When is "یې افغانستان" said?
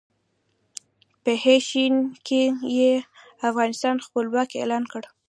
2.77-3.95